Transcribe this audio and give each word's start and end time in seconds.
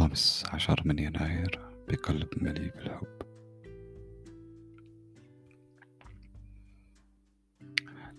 عشر 0.00 0.82
من 0.84 0.98
يناير 0.98 1.60
بقلب 1.88 2.28
مليء 2.36 2.72
بالحب. 2.76 3.06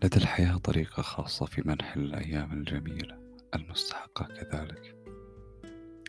لدى 0.03 0.17
الحياة 0.17 0.57
طريقة 0.57 1.01
خاصة 1.01 1.45
في 1.45 1.61
منح 1.65 1.95
الأيام 1.95 2.53
الجميلة 2.53 3.17
المستحقة 3.55 4.25
كذلك. 4.25 4.95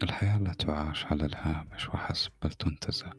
الحياة 0.02 0.38
لا 0.38 0.52
تعاش 0.52 1.04
على 1.04 1.26
الهامش 1.26 1.88
وحسب 1.88 2.30
بل 2.42 2.50
تنتزع 2.50 3.12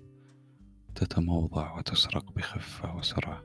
تتموضع 0.95 1.77
وتسرق 1.77 2.31
بخفة 2.31 2.95
وسرعة. 2.95 3.43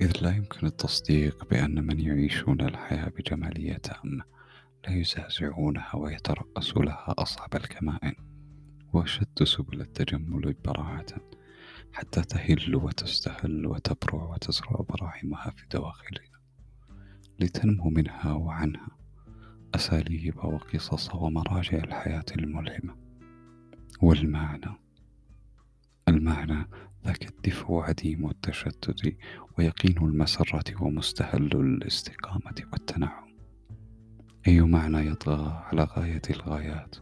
إذ 0.00 0.12
لا 0.22 0.36
يمكن 0.36 0.66
التصديق 0.66 1.44
بأن 1.50 1.86
من 1.86 2.00
يعيشون 2.00 2.60
الحياة 2.60 3.08
بجمالية 3.08 3.76
تامة 3.76 4.24
لا 4.86 4.94
يزعزعونها 4.94 5.96
ويترأسوا 5.96 6.82
لها 6.82 7.14
أصعب 7.18 7.54
الكمائن. 7.56 8.14
وأشد 8.92 9.44
سبل 9.44 9.80
التجمل 9.80 10.54
براعة 10.64 11.06
حتى 11.92 12.22
تهل 12.22 12.76
وتستهل 12.76 13.66
وتبرع 13.66 14.22
وتزرع 14.22 14.84
براعمها 14.88 15.50
في 15.50 15.66
دواخلنا 15.72 16.38
لتنمو 17.40 17.90
منها 17.90 18.32
وعنها 18.32 18.88
أساليب 19.74 20.36
وقصص 20.36 21.14
ومراجع 21.14 21.78
الحياة 21.78 22.24
الملهمة. 22.38 22.96
والمعنى 24.02 24.74
المعنى 26.08 26.68
ذاك 27.06 27.28
الدفء 27.28 27.74
عديم 27.74 28.30
التشتت 28.30 29.16
ويقين 29.58 29.98
المسرة 29.98 30.82
ومستهل 30.82 31.52
الاستقامة 31.52 32.62
والتنعم. 32.72 33.27
أي 34.48 34.60
معنى 34.60 35.06
يطغى 35.06 35.64
على 35.66 35.84
غاية 35.84 36.22
الغايات 36.30 36.96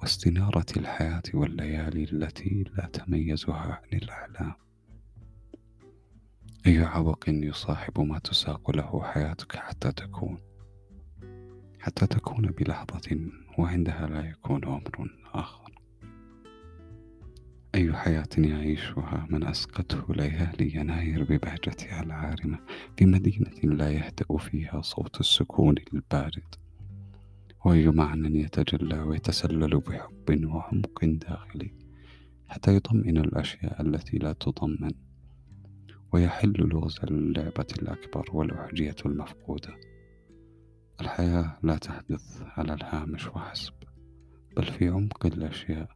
واستنارة 0.00 0.66
الحياة 0.76 1.22
والليالي 1.34 2.04
التي 2.04 2.64
لا 2.76 2.86
تميزها 2.86 3.54
عن 3.54 3.98
الأحلام 3.98 4.52
أي 6.66 6.78
عوق 6.78 7.24
يصاحب 7.28 8.00
ما 8.00 8.18
تساق 8.18 8.70
له 8.70 9.02
حياتك 9.02 9.56
حتى 9.56 9.92
تكون؟ 9.92 10.38
حتى 11.80 12.06
تكون 12.06 12.46
بلحظة 12.46 13.20
وعندها 13.58 14.06
لا 14.06 14.30
يكون 14.30 14.64
أمر 14.64 15.10
آخر. 15.34 15.59
أي 17.80 17.92
حياة 17.92 18.28
يعيشها 18.38 19.26
من 19.30 19.44
أسقته 19.46 20.14
ليالي 20.14 20.74
يناير 20.76 21.24
ببهجتها 21.24 22.02
العارمة 22.02 22.58
في 22.96 23.06
مدينة 23.06 23.74
لا 23.74 23.90
يهدأ 23.90 24.36
فيها 24.38 24.80
صوت 24.80 25.20
السكون 25.20 25.74
البارد. 25.94 26.54
وأي 27.64 27.88
معنى 27.88 28.40
يتجلى 28.40 29.00
ويتسلل 29.00 29.80
بحب 29.80 30.44
وعمق 30.44 31.04
داخلي 31.04 31.72
حتى 32.48 32.76
يطمئن 32.76 33.16
الأشياء 33.16 33.82
التي 33.82 34.18
لا 34.18 34.32
تطمن 34.32 34.92
ويحل 36.12 36.52
لغز 36.58 36.98
اللعبة 37.04 37.66
الأكبر 37.82 38.28
والأحجية 38.32 38.96
المفقودة. 39.06 39.76
الحياة 41.00 41.58
لا 41.62 41.76
تحدث 41.76 42.42
على 42.42 42.74
الهامش 42.74 43.26
وحسب. 43.26 43.79
بل 44.56 44.64
في 44.64 44.88
عمق 44.88 45.26
الأشياء 45.26 45.88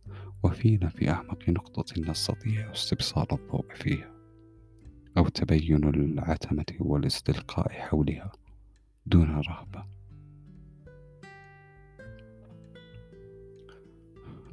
وفينا 0.43 0.89
في 0.89 1.11
أعمق 1.11 1.49
نقطة 1.49 2.01
نستطيع 2.01 2.73
استبصار 2.73 3.27
الضوء 3.33 3.75
فيها 3.75 4.15
أو 5.17 5.29
تبين 5.29 5.85
العتمة 5.85 6.65
والاستلقاء 6.81 7.73
حولها 7.73 8.33
دون 9.07 9.31
رهبة. 9.31 9.85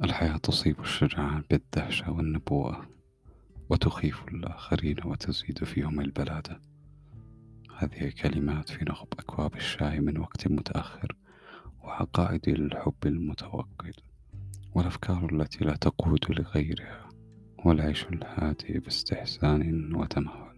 الحياة 0.04 0.36
تصيب 0.36 0.80
الشجعان 0.80 1.42
بالدهشة 1.50 2.10
والنبوة 2.12 2.86
وتخيف 3.70 4.28
الآخرين 4.28 4.96
وتزيد 5.04 5.64
فيهم 5.64 6.00
البلادة 6.00 6.60
هذه 7.78 8.12
كلمات 8.22 8.70
في 8.70 8.84
نخب 8.84 9.06
أكواب 9.18 9.54
الشاي 9.56 10.00
من 10.00 10.18
وقت 10.18 10.48
متأخر. 10.48 11.16
وعقائد 11.84 12.48
الحب 12.48 13.06
المتوقد 13.06 13.94
والأفكار 14.74 15.28
التي 15.32 15.64
لا 15.64 15.76
تقود 15.76 16.20
لغيرها 16.30 17.08
والعيش 17.64 18.04
الهادئ 18.04 18.78
باستحسان 18.78 19.94
وتمهل 19.94 20.51